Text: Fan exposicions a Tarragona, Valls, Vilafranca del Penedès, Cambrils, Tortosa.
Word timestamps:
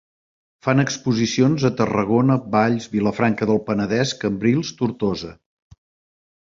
Fan 0.67 0.79
exposicions 0.83 1.65
a 1.69 1.71
Tarragona, 1.81 2.39
Valls, 2.57 2.89
Vilafranca 2.95 3.51
del 3.53 3.63
Penedès, 3.69 4.17
Cambrils, 4.25 4.75
Tortosa. 4.83 5.35